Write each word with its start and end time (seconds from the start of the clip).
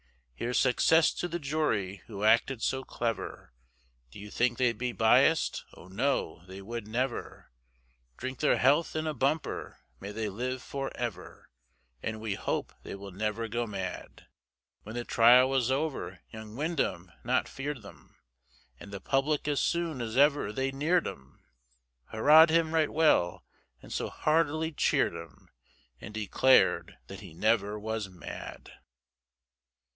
Here's 0.33 0.57
success 0.57 1.13
to 1.13 1.27
the 1.27 1.37
jury 1.37 1.97
who 2.07 2.23
acted 2.23 2.63
so 2.63 2.83
clever, 2.83 3.53
Do 4.09 4.17
you 4.19 4.31
think 4.31 4.57
they'd 4.57 4.79
be 4.79 4.91
bias'd, 4.91 5.61
oh 5.77 5.87
no, 5.87 6.43
they 6.47 6.63
would 6.63 6.87
never, 6.87 7.51
Drink 8.17 8.39
their 8.39 8.57
health 8.57 8.95
in 8.95 9.05
a 9.05 9.13
bumper, 9.13 9.77
may 9.99 10.11
they 10.11 10.27
live 10.29 10.63
for 10.63 10.91
ever, 10.97 11.47
And 12.01 12.19
we 12.19 12.33
hope 12.33 12.73
they 12.81 12.95
will 12.95 13.11
never 13.11 13.47
go 13.47 13.67
mad. 13.67 14.25
When 14.81 14.95
the 14.95 15.03
trial 15.05 15.47
was 15.47 15.69
over, 15.69 16.21
young 16.31 16.55
Windham 16.55 17.11
not 17.23 17.47
fear'd 17.47 17.83
them, 17.83 18.15
And 18.79 18.91
the 18.91 18.99
public 18.99 19.47
as 19.47 19.59
soon 19.61 20.01
as 20.01 20.17
ever 20.17 20.51
they 20.51 20.71
near'd 20.71 21.05
him, 21.05 21.43
Hurrah'd 22.05 22.49
him 22.49 22.73
right 22.73 22.89
well, 22.91 23.45
and 23.83 23.93
so 23.93 24.09
heartily 24.09 24.71
cheer'd 24.71 25.13
him, 25.13 25.49
And 25.99 26.15
declar'd 26.15 26.97
that 27.05 27.19
he 27.19 27.35
never 27.35 27.77
was 27.79 28.09
mad. 28.09 28.71